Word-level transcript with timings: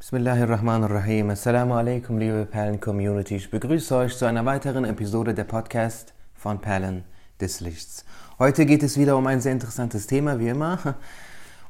Bismillahirrahmanirrahim. 0.00 1.28
Assalamu 1.28 1.74
alaikum, 1.74 2.16
liebe 2.16 2.46
Perlen-Community. 2.46 3.36
Ich 3.36 3.50
begrüße 3.50 3.94
euch 3.94 4.16
zu 4.16 4.24
einer 4.24 4.46
weiteren 4.46 4.86
Episode 4.86 5.34
der 5.34 5.44
Podcast 5.44 6.14
von 6.34 6.58
Perlen 6.58 7.04
des 7.38 7.60
Lichts. 7.60 8.06
Heute 8.38 8.64
geht 8.64 8.82
es 8.82 8.96
wieder 8.98 9.14
um 9.18 9.26
ein 9.26 9.42
sehr 9.42 9.52
interessantes 9.52 10.06
Thema, 10.06 10.40
wie 10.40 10.48
immer. 10.48 10.96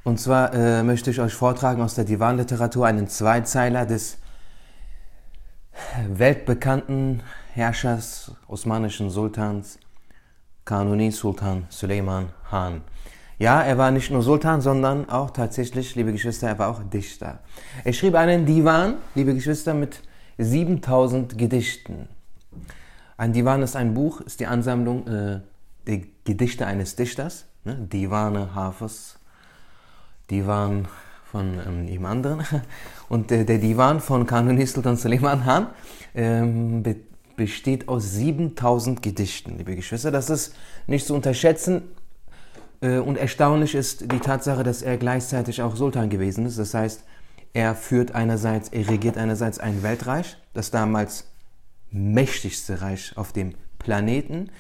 Und 0.05 0.21
zwar 0.21 0.55
äh, 0.55 0.85
möchte 0.85 1.11
ich 1.11 1.21
euch 1.21 1.35
vortragen 1.35 1.83
aus 1.83 1.97
der 1.97 2.05
Divan-Literatur 2.05 2.87
einen 2.87 3.09
Zweizeiler 3.09 3.85
des 3.85 4.19
weltbekannten 6.09 7.25
Herrschers, 7.55 8.31
osmanischen 8.47 9.11
Sultans, 9.11 9.81
Kanuni 10.65 11.11
Sultan 11.11 11.67
Suleiman 11.69 12.29
Han. 12.53 12.83
Ja, 13.41 13.63
er 13.63 13.79
war 13.79 13.91
nicht 13.91 14.11
nur 14.11 14.21
Sultan, 14.21 14.61
sondern 14.61 15.09
auch 15.09 15.31
tatsächlich, 15.31 15.95
liebe 15.95 16.13
Geschwister, 16.13 16.49
er 16.49 16.59
war 16.59 16.69
auch 16.69 16.83
Dichter. 16.83 17.39
Er 17.85 17.95
schrieb 17.95 18.15
einen 18.15 18.45
Divan, 18.45 18.97
liebe 19.15 19.35
Geschwister, 19.35 19.73
mit 19.73 20.03
7000 20.37 21.39
Gedichten. 21.39 22.07
Ein 23.17 23.33
Divan 23.33 23.63
ist 23.63 23.77
ein 23.77 23.95
Buch, 23.95 24.21
ist 24.21 24.41
die 24.41 24.47
Ansammlung 24.47 25.07
äh, 25.07 25.41
der 25.87 26.03
Gedichte 26.25 26.67
eines 26.67 26.97
Dichters. 26.97 27.47
Ne? 27.65 27.77
Divane 27.91 28.55
Hafez, 28.55 29.19
Divan 30.31 30.87
von 31.25 31.59
ähm, 31.67 31.89
ihm 31.89 32.05
anderen. 32.05 32.45
Und 33.09 33.33
äh, 33.33 33.47
der 33.47 33.57
Divan 33.57 34.01
von 34.01 34.27
Kanuni 34.27 34.67
Sultan 34.67 34.99
Suleiman 34.99 35.47
Han 35.47 35.69
ähm, 36.15 36.83
be 36.83 36.97
besteht 37.37 37.89
aus 37.89 38.13
7000 38.13 39.01
Gedichten, 39.01 39.57
liebe 39.57 39.75
Geschwister. 39.75 40.11
Das 40.11 40.29
ist 40.29 40.55
nicht 40.87 41.07
zu 41.07 41.15
unterschätzen. 41.15 41.85
Äh, 42.81 42.99
und 42.99 43.17
erstaunlich 43.17 43.75
ist 43.75 44.13
die 44.13 44.19
Tatsache, 44.19 44.63
dass 44.63 44.83
er 44.83 44.97
gleichzeitig 44.97 45.63
auch 45.63 45.77
Sultan 45.77 46.11
gewesen 46.11 46.47
ist. 46.47 46.59
Das 46.59 46.75
heißt, 46.75 47.05
er 47.53 47.75
führt 47.75 48.15
einerseits, 48.15 48.69
er 48.69 48.89
regiert 48.89 49.17
einerseits 49.17 49.59
ein 49.59 49.83
Weltreich, 49.83 50.37
das 50.55 50.71
damals 50.71 51.25
mächtigste 51.91 52.81
Reich 52.81 53.13
auf 53.17 53.33
dem 53.33 53.55
Planeten. 53.79 54.51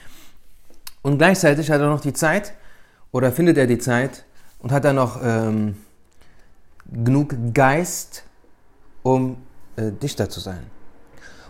Und 1.03 1.19
gleichzeitig 1.19 1.71
hat 1.71 1.81
er 1.81 1.89
noch 1.89 2.01
die 2.01 2.12
Zeit, 2.12 2.55
oder 3.12 3.33
findet 3.33 3.57
er 3.59 3.67
die 3.67 3.79
Zeit, 3.79 4.25
und 4.59 4.73
hat 4.73 4.84
er 4.84 4.93
noch 4.93 5.21
ähm, 5.23 5.77
genug 6.93 7.34
Geist, 7.55 8.25
um 9.03 9.37
äh, 9.77 9.91
Dichter 9.93 10.29
zu 10.29 10.41
sein. 10.41 10.67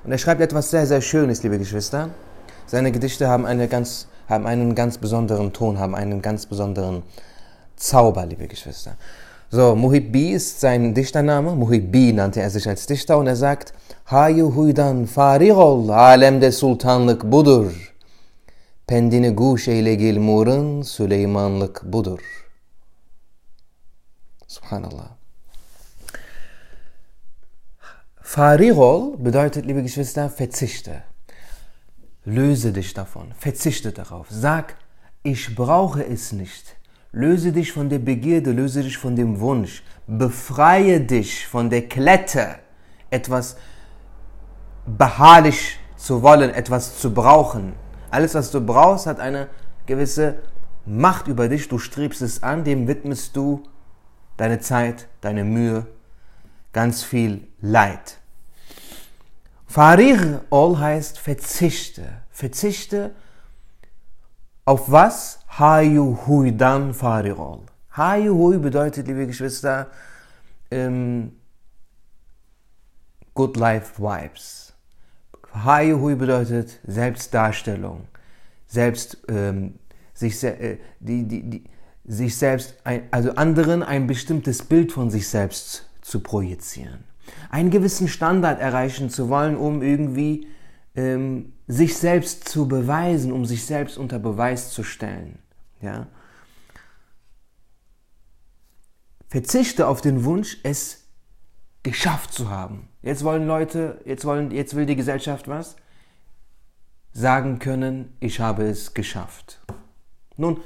Und 0.04 0.12
er 0.12 0.18
schreibt 0.18 0.40
etwas 0.40 0.70
sehr, 0.70 0.86
sehr 0.86 1.00
Schönes, 1.00 1.42
liebe 1.42 1.58
Geschwister. 1.58 2.10
Seine 2.66 2.92
Gedichte 2.92 3.28
haben 3.28 3.46
eine 3.46 3.66
ganz 3.66 4.06
haben 4.30 4.46
einen 4.46 4.74
ganz 4.74 4.98
besonderen 4.98 5.52
Ton, 5.52 5.78
haben 5.78 5.94
einen 5.94 6.22
ganz 6.22 6.46
besonderen 6.46 7.02
Zauber, 7.76 8.24
liebe 8.26 8.46
Geschwister. 8.46 8.96
So, 9.50 9.74
Muhibbi 9.74 10.30
ist 10.30 10.60
sein 10.60 10.94
Dichtername. 10.94 11.56
Muhibbi 11.56 12.12
nannte 12.12 12.40
er 12.40 12.50
sich 12.50 12.68
als 12.68 12.86
Dichter 12.86 13.18
und 13.18 13.26
er 13.26 13.36
sagt, 13.36 13.74
Hayu 14.06 14.54
huydan 14.54 15.06
farigol, 15.06 15.90
alemde 15.90 16.52
sultanlık 16.52 17.24
budur. 17.24 17.72
Pendini 18.86 19.30
guş 19.30 19.68
eyle 19.68 19.94
gilmurun, 19.94 20.82
Süleymanlık 20.82 21.82
budur. 21.84 22.20
Subhanallah. 24.46 25.10
Farigol 28.22 29.24
bedeutet, 29.24 29.66
liebe 29.66 29.82
Geschwister, 29.82 30.28
verzichte. 30.28 31.09
Löse 32.24 32.72
dich 32.72 32.92
davon, 32.92 33.32
verzichte 33.38 33.92
darauf. 33.92 34.26
Sag, 34.28 34.76
ich 35.22 35.54
brauche 35.54 36.04
es 36.04 36.32
nicht. 36.32 36.76
Löse 37.12 37.50
dich 37.52 37.72
von 37.72 37.88
der 37.88 37.98
Begierde, 37.98 38.52
löse 38.52 38.82
dich 38.82 38.98
von 38.98 39.16
dem 39.16 39.40
Wunsch. 39.40 39.82
Befreie 40.06 41.00
dich 41.00 41.46
von 41.46 41.70
der 41.70 41.88
Klette, 41.88 42.56
etwas 43.10 43.56
beharrlich 44.86 45.78
zu 45.96 46.22
wollen, 46.22 46.50
etwas 46.50 46.98
zu 46.98 47.12
brauchen. 47.12 47.72
Alles, 48.10 48.34
was 48.34 48.50
du 48.50 48.60
brauchst, 48.60 49.06
hat 49.06 49.18
eine 49.18 49.48
gewisse 49.86 50.36
Macht 50.84 51.26
über 51.26 51.48
dich. 51.48 51.68
Du 51.68 51.78
strebst 51.78 52.22
es 52.22 52.42
an, 52.42 52.64
dem 52.64 52.86
widmest 52.86 53.34
du 53.36 53.62
deine 54.36 54.60
Zeit, 54.60 55.08
deine 55.20 55.44
Mühe, 55.44 55.86
ganz 56.72 57.02
viel 57.02 57.48
Leid. 57.60 58.19
Farir 59.70 60.40
ol 60.50 60.80
heißt 60.80 61.20
verzichte. 61.20 62.02
Verzichte 62.32 63.14
auf 64.64 64.90
was? 64.90 65.44
Hayu 65.60 66.18
huidan 66.26 66.92
farirol. 66.92 67.60
Hayu 67.96 68.34
hui 68.34 68.58
bedeutet, 68.58 69.06
liebe 69.06 69.28
Geschwister, 69.28 69.86
ähm, 70.72 71.36
Good 73.34 73.56
Life 73.56 74.02
Vibes. 74.02 74.72
Hayu 75.52 76.00
hui 76.00 76.16
bedeutet 76.16 76.80
Selbstdarstellung, 76.84 78.08
selbst 78.66 79.18
ähm, 79.28 79.78
sich, 80.14 80.42
äh, 80.42 80.78
die, 80.98 81.28
die, 81.28 81.48
die, 81.48 81.64
sich 82.04 82.36
selbst, 82.36 82.74
ein, 82.82 83.06
also 83.12 83.36
anderen 83.36 83.84
ein 83.84 84.08
bestimmtes 84.08 84.64
Bild 84.64 84.90
von 84.90 85.10
sich 85.10 85.28
selbst 85.28 85.88
zu 86.02 86.18
projizieren 86.18 87.09
einen 87.50 87.70
gewissen 87.70 88.08
Standard 88.08 88.60
erreichen 88.60 89.10
zu 89.10 89.28
wollen, 89.28 89.56
um 89.56 89.82
irgendwie 89.82 90.46
ähm, 90.94 91.52
sich 91.66 91.96
selbst 91.96 92.48
zu 92.48 92.68
beweisen, 92.68 93.32
um 93.32 93.44
sich 93.44 93.64
selbst 93.64 93.96
unter 93.98 94.18
Beweis 94.18 94.70
zu 94.70 94.82
stellen. 94.82 95.38
Ja? 95.80 96.08
Verzichte 99.28 99.86
auf 99.86 100.00
den 100.00 100.24
Wunsch, 100.24 100.58
es 100.64 101.04
geschafft 101.82 102.32
zu 102.32 102.50
haben. 102.50 102.88
Jetzt 103.02 103.24
wollen 103.24 103.46
Leute, 103.46 104.00
jetzt, 104.04 104.24
wollen, 104.24 104.50
jetzt 104.50 104.74
will 104.74 104.86
die 104.86 104.96
Gesellschaft 104.96 105.48
was? 105.48 105.76
Sagen 107.12 107.58
können, 107.58 108.16
ich 108.20 108.40
habe 108.40 108.64
es 108.64 108.92
geschafft. 108.94 109.60
Nun, 110.36 110.60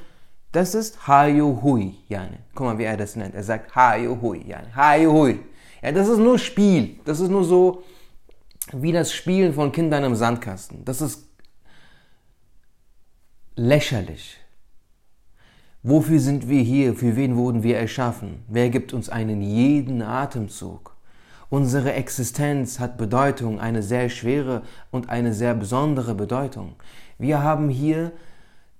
das 0.51 0.73
ist 0.73 1.07
Hayo 1.07 1.59
Hui, 1.61 1.95
yani. 2.07 2.37
Guck 2.53 2.67
mal, 2.67 2.77
wie 2.77 2.83
er 2.83 2.97
das 2.97 3.15
nennt. 3.15 3.35
Er 3.35 3.43
sagt 3.43 3.75
Hayo 3.75 4.19
Hui, 4.21 4.43
yani. 4.47 4.71
Hayo 4.75 5.11
Hui. 5.11 5.39
Ja, 5.85 5.91
das 5.91 6.07
ist 6.07 6.17
nur 6.17 6.39
Spiel. 6.39 6.95
Das 7.05 7.19
ist 7.19 7.29
nur 7.29 7.43
so 7.43 7.83
wie 8.73 8.91
das 8.91 9.13
Spielen 9.13 9.53
von 9.53 9.71
Kindern 9.71 10.03
im 10.03 10.15
Sandkasten. 10.15 10.83
Das 10.83 10.99
ist 10.99 11.29
lächerlich. 13.55 14.37
Wofür 15.83 16.19
sind 16.19 16.49
wir 16.49 16.63
hier? 16.63 16.95
Für 16.95 17.15
wen 17.15 17.35
wurden 17.35 17.61
wir 17.61 17.77
erschaffen? 17.77 18.43
Wer 18.47 18.71
gibt 18.71 18.93
uns 18.93 19.09
einen 19.09 19.43
jeden 19.43 20.01
Atemzug? 20.01 20.95
Unsere 21.51 21.93
Existenz 21.93 22.79
hat 22.79 22.97
Bedeutung, 22.97 23.59
eine 23.59 23.83
sehr 23.83 24.09
schwere 24.09 24.63
und 24.89 25.09
eine 25.09 25.35
sehr 25.35 25.53
besondere 25.53 26.15
Bedeutung. 26.15 26.77
Wir 27.19 27.43
haben 27.43 27.69
hier 27.69 28.11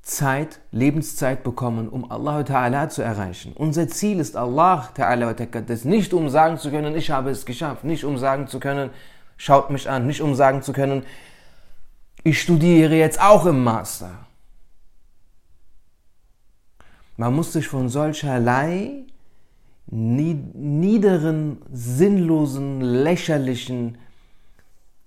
Zeit, 0.06 0.60
Lebenszeit 0.72 1.44
bekommen, 1.44 1.90
um 1.90 2.10
Allah 2.12 2.42
Ta'ala 2.42 2.90
zu 2.90 3.02
erreichen. 3.02 3.54
Unser 3.54 3.88
Ziel 3.88 4.20
ist 4.20 4.38
Allah 4.38 4.88
Ta'ala 4.96 5.34
das 5.62 5.84
nicht 5.84 6.14
um 6.14 6.30
sagen 6.30 6.60
zu 6.60 6.70
können, 6.70 6.96
ich 6.96 7.10
habe 7.10 7.32
es 7.32 7.44
geschafft, 7.44 7.84
nicht 7.84 8.04
um 8.04 8.20
sagen 8.20 8.48
zu 8.48 8.60
können, 8.60 8.92
schaut 9.36 9.72
mich 9.72 9.90
an, 9.90 10.06
nicht 10.06 10.22
um 10.22 10.36
sagen 10.36 10.62
zu 10.62 10.74
können, 10.74 11.04
ich 12.24 12.40
studiere 12.40 12.96
jetzt 12.96 13.20
auch 13.20 13.48
im 13.48 13.64
Master. 13.64 14.28
Man 17.18 17.34
muss 17.34 17.54
sich 17.54 17.68
von 17.68 17.90
solcherlei 17.90 19.06
niederen, 19.88 21.64
sinnlosen, 21.72 22.82
lächerlichen 22.82 23.98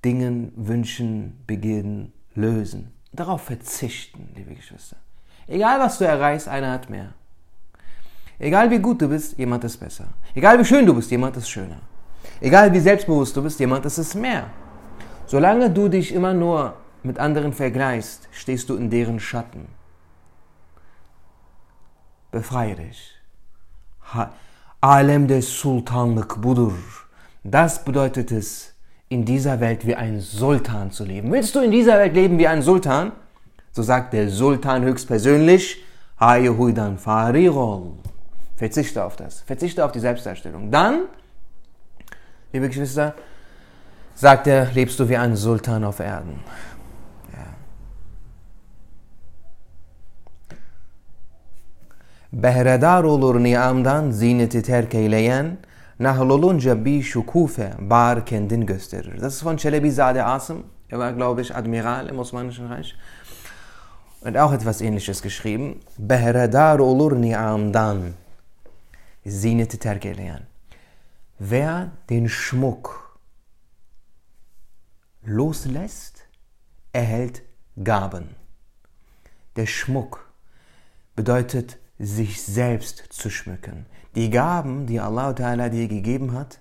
Dingen, 0.04 0.52
Wünschen, 0.56 1.44
Begierden 1.46 2.12
lösen 2.34 2.97
darauf 3.18 3.42
verzichten, 3.42 4.32
liebe 4.36 4.54
Geschwister. 4.54 4.96
Egal 5.46 5.80
was 5.80 5.98
du 5.98 6.04
erreichst, 6.04 6.48
einer 6.48 6.72
hat 6.72 6.90
mehr. 6.90 7.14
Egal 8.38 8.70
wie 8.70 8.78
gut 8.78 9.02
du 9.02 9.08
bist, 9.08 9.36
jemand 9.38 9.64
ist 9.64 9.78
besser. 9.78 10.08
Egal 10.34 10.58
wie 10.58 10.64
schön 10.64 10.86
du 10.86 10.94
bist, 10.94 11.10
jemand 11.10 11.36
ist 11.36 11.48
schöner. 11.48 11.80
Egal 12.40 12.72
wie 12.72 12.80
selbstbewusst 12.80 13.36
du 13.36 13.42
bist, 13.42 13.58
jemand 13.58 13.84
ist 13.84 13.98
es 13.98 14.14
mehr. 14.14 14.50
Solange 15.26 15.70
du 15.70 15.88
dich 15.88 16.12
immer 16.12 16.34
nur 16.34 16.76
mit 17.02 17.18
anderen 17.18 17.52
vergleichst, 17.52 18.28
stehst 18.30 18.68
du 18.68 18.76
in 18.76 18.90
deren 18.90 19.18
Schatten. 19.18 19.66
Befreie 22.30 22.76
dich. 22.76 23.14
Alem 24.80 25.26
des 25.26 25.60
Sultanlık 25.60 26.40
budur. 26.40 26.78
Das 27.42 27.84
bedeutet 27.84 28.30
es, 28.30 28.74
in 29.08 29.24
dieser 29.24 29.60
Welt 29.60 29.86
wie 29.86 29.94
ein 29.94 30.20
Sultan 30.20 30.90
zu 30.90 31.04
leben. 31.04 31.32
Willst 31.32 31.54
du 31.54 31.60
in 31.60 31.70
dieser 31.70 31.98
Welt 31.98 32.14
leben 32.14 32.38
wie 32.38 32.48
ein 32.48 32.62
Sultan? 32.62 33.12
So 33.72 33.82
sagt 33.82 34.12
der 34.12 34.28
Sultan 34.28 34.82
höchstpersönlich, 34.82 35.82
Huidan 36.20 36.98
Farirol. 36.98 37.92
Verzichte 38.56 39.04
auf 39.04 39.16
das. 39.16 39.42
Verzichte 39.42 39.84
auf 39.84 39.92
die 39.92 40.00
Selbstdarstellung. 40.00 40.70
Dann, 40.70 41.02
liebe 42.52 42.68
Geschwister, 42.68 43.14
sagt 44.14 44.46
er, 44.48 44.66
lebst 44.72 44.98
du 44.98 45.08
wie 45.08 45.16
ein 45.16 45.36
Sultan 45.36 45.84
auf 45.84 46.00
Erden. 46.00 46.40
Behredar 52.30 53.04
olur 53.04 53.40
niamdan 53.40 54.12
zineti 54.12 54.60
terk 54.60 54.94
eyleyen, 54.94 55.56
nahlolunca 55.98 56.84
bir 56.84 57.02
şukufe 57.02 57.74
bar 57.78 58.26
kendin 58.26 58.66
gösterir. 58.66 59.20
Das 59.20 59.34
ist 59.34 59.44
von 59.44 59.56
Çelebizade 59.56 60.24
Asim. 60.24 60.62
Er 60.90 60.98
war, 60.98 61.12
glaube 61.12 61.42
ich, 61.42 61.56
Admiral 61.56 62.08
im 62.08 62.18
Osmanischen 62.18 62.66
Reich. 62.66 62.94
Und 64.22 64.36
auch 64.36 64.52
etwas 64.52 64.80
ähnliches 64.80 65.22
geschrieben. 65.22 65.80
Behredar 65.98 66.78
olur 66.78 67.12
ni'amdan. 67.12 68.14
Zineti 69.28 69.78
terk 69.78 70.04
eyleyen. 70.04 70.46
Wer 71.38 71.90
den 72.08 72.28
Schmuck 72.28 73.18
loslässt, 75.22 76.26
erhält 76.92 77.42
Gaben. 77.84 78.34
Der 79.56 79.66
Schmuck 79.66 80.32
bedeutet, 81.14 81.78
sich 81.98 82.42
selbst 82.42 83.04
zu 83.10 83.30
schmücken. 83.30 83.86
Die 84.14 84.30
Gaben, 84.30 84.86
die 84.86 85.00
Allah 85.00 85.30
Ta'ala 85.30 85.68
dir 85.68 85.88
gegeben 85.88 86.32
hat, 86.32 86.60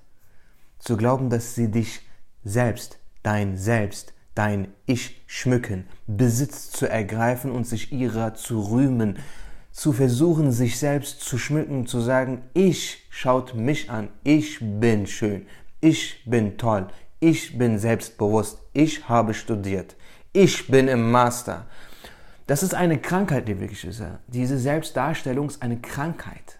zu 0.79 0.97
glauben, 0.97 1.29
dass 1.29 1.55
sie 1.55 1.69
dich 1.69 2.01
selbst, 2.43 2.99
dein 3.23 3.57
Selbst, 3.57 4.13
dein 4.35 4.67
Ich 4.85 5.23
schmücken, 5.25 5.87
Besitz 6.05 6.69
zu 6.71 6.87
ergreifen 6.87 7.51
und 7.51 7.65
sich 7.65 7.91
ihrer 7.91 8.35
zu 8.35 8.61
rühmen, 8.61 9.17
zu 9.71 9.93
versuchen, 9.93 10.51
sich 10.51 10.79
selbst 10.79 11.21
zu 11.21 11.37
schmücken, 11.37 11.85
zu 11.87 12.01
sagen, 12.01 12.43
ich 12.53 13.05
schaut 13.09 13.53
mich 13.53 13.89
an, 13.89 14.09
ich 14.23 14.59
bin 14.59 15.07
schön, 15.07 15.45
ich 15.81 16.23
bin 16.25 16.57
toll, 16.57 16.87
ich 17.19 17.57
bin 17.57 17.77
selbstbewusst, 17.79 18.59
ich 18.73 19.07
habe 19.09 19.33
studiert, 19.33 19.95
ich 20.33 20.67
bin 20.67 20.87
im 20.87 21.11
Master. 21.11 21.65
Das 22.47 22.63
ist 22.63 22.73
eine 22.73 22.97
Krankheit, 22.97 23.47
liebe 23.47 23.67
Geschwister. 23.67 24.19
Diese 24.27 24.57
Selbstdarstellung 24.57 25.47
ist 25.47 25.61
eine 25.61 25.77
Krankheit. 25.77 26.59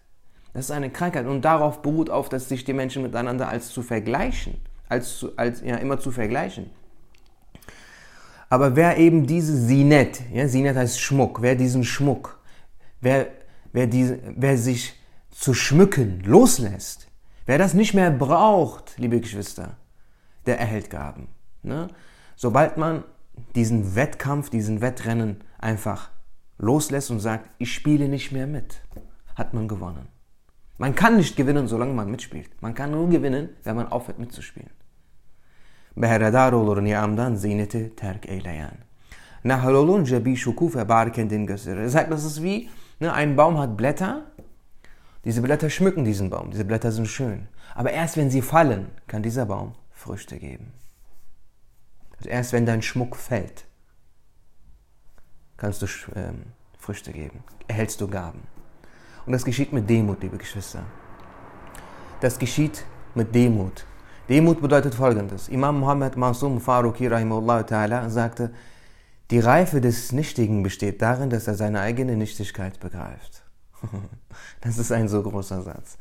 Das 0.54 0.66
ist 0.66 0.72
eine 0.72 0.90
Krankheit 0.90 1.26
und 1.26 1.44
darauf 1.44 1.82
beruht 1.82 2.10
auf, 2.10 2.30
dass 2.30 2.50
sich 2.50 2.64
die 2.64 2.74
Menschen 2.74 3.04
miteinander 3.04 3.48
als 3.48 3.70
zu 3.70 3.82
vergleichen, 3.82 4.60
als, 4.90 5.18
zu, 5.18 5.38
als 5.38 5.62
ja, 5.62 5.78
immer 5.78 6.00
zu 6.00 6.12
vergleichen. 6.12 6.70
Aber 8.50 8.76
wer 8.76 8.98
eben 8.98 9.28
diese 9.28 9.56
Sinet, 9.56 10.22
ja, 10.32 10.48
Sinet 10.48 10.76
heißt 10.76 11.00
Schmuck, 11.00 11.42
wer 11.42 11.56
diesen 11.56 11.84
Schmuck 11.84 12.38
wer, 13.02 13.28
wer, 13.72 13.88
diese, 13.88 14.20
wer 14.36 14.58
sich 14.58 14.94
zu 15.32 15.54
schmücken 15.54 16.22
loslässt, 16.24 17.08
wer 17.46 17.58
das 17.58 17.74
nicht 17.74 17.94
mehr 17.94 18.12
braucht, 18.12 18.98
liebe 18.98 19.20
Geschwister, 19.20 19.78
der 20.46 20.60
erhält 20.60 20.90
Gaben. 20.90 21.28
Ne? 21.64 21.88
Sobald 22.36 22.78
man 22.78 23.04
diesen 23.56 23.96
Wettkampf, 23.96 24.50
diesen 24.50 24.82
Wettrennen 24.82 25.44
einfach 25.60 26.10
loslässt 26.58 27.12
und 27.12 27.20
sagt, 27.20 27.50
ich 27.58 27.74
spiele 27.74 28.08
nicht 28.08 28.32
mehr 28.32 28.48
mit, 28.48 28.82
hat 29.36 29.54
man 29.54 29.68
gewonnen. 29.68 30.08
Man 30.78 30.94
kann 30.96 31.18
nicht 31.18 31.36
gewinnen, 31.36 31.68
solange 31.68 31.94
man 31.94 32.12
mitspielt. 32.12 32.50
Man 32.62 32.74
kann 32.74 32.92
nur 32.92 33.10
gewinnen, 33.10 33.50
wenn 33.64 33.76
man 33.76 33.88
aufhört 33.88 34.20
mitzuspielen. 34.20 34.70
Behredar 35.96 36.54
olur 36.54 36.82
niyamdan 36.82 37.36
ziyneti 37.36 37.96
terk 37.96 38.30
eyleyen. 38.30 38.78
Nahl 39.44 39.74
olunca 39.74 40.26
bir 40.26 40.36
şukufe 40.36 40.90
bar 40.90 41.14
kendini 41.14 41.46
gösterir. 41.46 41.82
Er 41.82 41.90
sagt, 41.90 42.12
das 42.12 42.26
ist 42.26 42.44
wie 42.44 42.70
Ne, 43.00 43.14
ein 43.14 43.36
Baum 43.36 43.60
hat 43.60 43.78
Blätter, 43.78 44.26
diese 45.24 45.42
Blätter 45.42 45.70
schmücken 45.70 46.04
diesen 46.04 46.32
Baum, 46.32 46.50
diese 46.50 46.66
Blätter 46.66 46.92
sind 46.92 47.08
schön. 47.08 47.48
Aber 47.76 47.92
erst 47.92 48.18
wenn 48.18 48.32
sie 48.32 48.42
fallen, 48.42 48.90
kann 49.06 49.22
dieser 49.22 49.46
Baum 49.46 49.76
Früchte 49.92 50.40
geben. 50.40 50.74
Erst 52.26 52.54
wenn 52.54 52.66
dein 52.66 52.82
Schmuck 52.82 53.16
fällt, 53.16 53.67
kannst 55.58 55.82
du 55.82 55.88
ähm, 56.16 56.44
Früchte 56.80 57.12
geben, 57.12 57.44
erhältst 57.68 58.00
du 58.00 58.08
Gaben. 58.08 58.42
Und 59.26 59.34
das 59.34 59.44
geschieht 59.44 59.74
mit 59.74 59.90
Demut, 59.90 60.22
liebe 60.22 60.38
Geschwister. 60.38 60.84
Das 62.22 62.40
geschieht 62.40 62.86
mit 63.14 63.36
Demut. 63.36 63.86
Demut 64.30 64.62
bedeutet 64.62 64.96
folgendes. 64.96 65.50
Imam 65.50 65.80
Muhammad 65.80 66.16
Masum 66.16 66.62
Faruqi 66.62 67.08
Rahimullah 67.08 67.62
Ta'ala 67.64 68.10
sagte, 68.10 68.52
die 69.32 69.40
Reife 69.40 69.82
des 69.82 70.14
Nichtigen 70.14 70.64
besteht 70.64 71.02
darin, 71.02 71.30
dass 71.30 71.48
er 71.48 71.56
seine 71.56 71.82
eigene 71.82 72.16
Nichtigkeit 72.16 72.80
begreift. 72.80 73.44
Das 74.62 74.78
ist 74.78 74.92
ein 74.92 75.08
so 75.08 75.24
großer 75.24 75.62
Satz. 75.64 75.98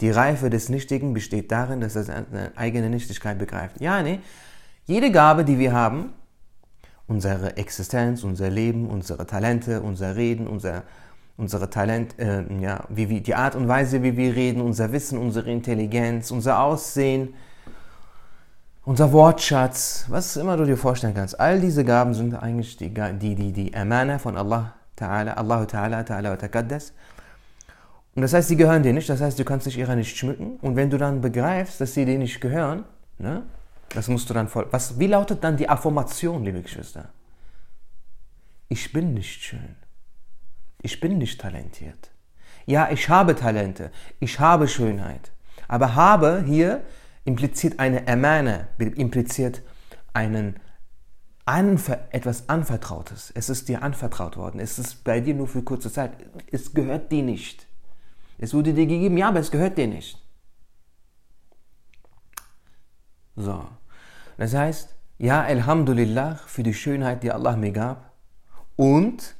Die 0.00 0.10
Reife 0.10 0.50
des 0.50 0.68
Nichtigen 0.68 1.14
besteht 1.14 1.50
darin, 1.50 1.80
dass 1.80 1.96
er 1.96 2.04
seine 2.04 2.52
eigene 2.56 2.88
Nichtigkeit 2.90 3.38
begreift. 3.38 3.80
Ja, 3.80 4.02
nee. 4.02 4.20
Jede 4.86 5.10
Gabe, 5.10 5.44
die 5.44 5.58
wir 5.58 5.72
haben, 5.72 6.12
unsere 7.12 7.56
Existenz, 7.56 8.24
unser 8.24 8.48
Leben, 8.48 8.88
unsere 8.88 9.26
Talente, 9.26 9.82
unser 9.82 10.16
Reden, 10.16 10.46
unser, 10.46 10.82
unsere 11.36 11.68
Talent, 11.68 12.18
äh, 12.18 12.42
ja, 12.60 12.84
wie, 12.88 13.08
wie, 13.10 13.20
die 13.20 13.34
Art 13.34 13.54
und 13.54 13.68
Weise, 13.68 14.02
wie 14.02 14.16
wir 14.16 14.34
reden, 14.34 14.62
unser 14.62 14.92
Wissen, 14.92 15.18
unsere 15.18 15.50
Intelligenz, 15.50 16.30
unser 16.30 16.60
Aussehen, 16.60 17.34
unser 18.84 19.12
Wortschatz, 19.12 20.06
was 20.08 20.36
immer 20.36 20.56
du 20.56 20.64
dir 20.64 20.78
vorstellen 20.78 21.14
kannst. 21.14 21.38
All 21.38 21.60
diese 21.60 21.84
Gaben 21.84 22.14
sind 22.14 22.34
eigentlich 22.34 22.78
die, 22.78 22.88
die, 22.92 23.34
die, 23.34 23.52
die 23.52 23.74
Amana 23.76 24.18
von 24.18 24.36
Allah 24.36 24.74
Ta'ala, 24.96 25.34
Allah 25.34 25.64
Ta'ala, 25.64 26.02
Ta'ala 26.02 26.30
wa 26.30 26.36
Taqaddas. 26.36 26.92
Und 28.14 28.22
das 28.22 28.32
heißt, 28.32 28.48
sie 28.48 28.56
gehören 28.56 28.82
dir 28.82 28.92
nicht, 28.92 29.08
das 29.08 29.20
heißt, 29.20 29.38
du 29.38 29.44
kannst 29.44 29.66
dich 29.66 29.78
ihrer 29.78 29.96
nicht 29.96 30.16
schmücken. 30.16 30.56
Und 30.62 30.76
wenn 30.76 30.90
du 30.90 30.98
dann 30.98 31.20
begreifst, 31.20 31.80
dass 31.80 31.94
sie 31.94 32.04
dir 32.04 32.18
nicht 32.18 32.40
gehören, 32.40 32.84
ne, 33.18 33.42
das 33.94 34.08
musst 34.08 34.28
du 34.30 34.34
dann 34.34 34.48
voll. 34.48 34.66
Was, 34.70 34.98
wie 34.98 35.06
lautet 35.06 35.44
dann 35.44 35.56
die 35.56 35.68
Affirmation, 35.68 36.44
liebe 36.44 36.62
Geschwister? 36.62 37.12
Ich 38.68 38.92
bin 38.92 39.14
nicht 39.14 39.42
schön. 39.42 39.76
Ich 40.80 40.98
bin 41.00 41.18
nicht 41.18 41.40
talentiert. 41.40 42.10
Ja, 42.66 42.90
ich 42.90 43.08
habe 43.08 43.34
Talente. 43.34 43.90
Ich 44.18 44.40
habe 44.40 44.66
Schönheit. 44.68 45.32
Aber 45.68 45.94
habe 45.94 46.42
hier 46.46 46.82
impliziert 47.24 47.78
eine 47.78 48.06
Amana, 48.08 48.68
impliziert 48.78 49.62
einen 50.12 50.58
Anver 51.44 52.08
etwas 52.10 52.48
Anvertrautes. 52.48 53.32
Es 53.34 53.48
ist 53.48 53.68
dir 53.68 53.82
anvertraut 53.82 54.36
worden. 54.36 54.60
Es 54.60 54.78
ist 54.78 55.04
bei 55.04 55.20
dir 55.20 55.34
nur 55.34 55.48
für 55.48 55.62
kurze 55.62 55.92
Zeit. 55.92 56.12
Es 56.50 56.72
gehört 56.72 57.10
dir 57.10 57.22
nicht. 57.22 57.66
Es 58.38 58.54
wurde 58.54 58.72
dir 58.72 58.86
gegeben, 58.86 59.16
ja, 59.16 59.28
aber 59.28 59.40
es 59.40 59.50
gehört 59.50 59.76
dir 59.76 59.86
nicht. 59.86 60.18
So. 63.36 63.66
Das 64.36 64.54
heißt, 64.54 64.94
ja, 65.18 65.42
Alhamdulillah 65.42 66.36
für 66.46 66.62
die 66.62 66.74
Schönheit, 66.74 67.22
die 67.22 67.30
Allah 67.30 67.56
mir 67.56 67.72
gab. 67.72 68.12
Und 68.76 69.36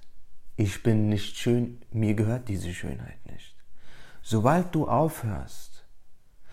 ich 0.57 0.83
bin 0.83 1.09
nicht 1.09 1.37
schön, 1.37 1.81
mir 1.91 2.15
gehört 2.15 2.49
diese 2.49 2.73
Schönheit 2.73 3.25
nicht. 3.27 3.57
Sobald 4.23 4.75
du 4.75 4.87
aufhörst, 4.87 5.85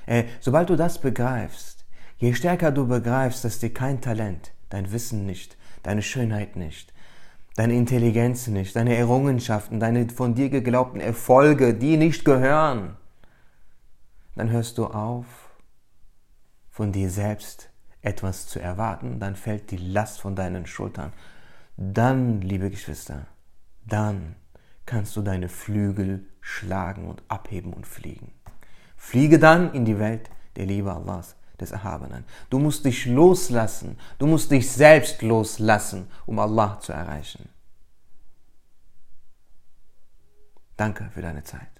äh, 0.07 0.23
sobald 0.39 0.69
du 0.69 0.75
das 0.75 0.99
begreifst, 0.99 1.85
je 2.17 2.33
stärker 2.33 2.71
du 2.71 2.87
begreifst, 2.87 3.43
dass 3.43 3.59
dir 3.59 3.71
kein 3.73 4.01
Talent, 4.01 4.51
dein 4.69 4.91
Wissen 4.91 5.25
nicht, 5.25 5.57
deine 5.83 6.01
Schönheit 6.01 6.55
nicht, 6.55 6.93
deine 7.55 7.75
Intelligenz 7.75 8.47
nicht, 8.47 8.75
deine 8.75 8.95
Errungenschaften, 8.95 9.79
deine 9.79 10.09
von 10.09 10.33
dir 10.33 10.49
geglaubten 10.49 11.01
Erfolge, 11.01 11.75
die 11.75 11.97
nicht 11.97 12.25
gehören, 12.25 12.97
dann 14.35 14.49
hörst 14.49 14.77
du 14.77 14.87
auf, 14.87 15.25
von 16.71 16.91
dir 16.91 17.09
selbst 17.09 17.68
etwas 18.01 18.47
zu 18.47 18.59
erwarten, 18.59 19.19
dann 19.19 19.35
fällt 19.35 19.71
die 19.71 19.77
Last 19.77 20.21
von 20.21 20.35
deinen 20.35 20.65
Schultern. 20.65 21.13
Dann, 21.77 22.41
liebe 22.41 22.69
Geschwister, 22.69 23.27
dann 23.85 24.35
kannst 24.85 25.15
du 25.15 25.21
deine 25.21 25.49
Flügel 25.49 26.25
schlagen 26.41 27.07
und 27.07 27.21
abheben 27.27 27.73
und 27.73 27.85
fliegen. 27.85 28.31
Fliege 28.97 29.39
dann 29.39 29.73
in 29.73 29.85
die 29.85 29.99
Welt 29.99 30.29
der 30.55 30.65
Liebe 30.65 30.93
Allahs, 30.93 31.35
des 31.59 31.71
Erhabenen. 31.71 32.25
Du 32.49 32.59
musst 32.59 32.85
dich 32.85 33.05
loslassen, 33.05 33.97
du 34.17 34.27
musst 34.27 34.51
dich 34.51 34.71
selbst 34.71 35.21
loslassen, 35.21 36.07
um 36.25 36.39
Allah 36.39 36.79
zu 36.79 36.93
erreichen. 36.93 37.49
Danke 40.77 41.09
für 41.13 41.21
deine 41.21 41.43
Zeit. 41.43 41.78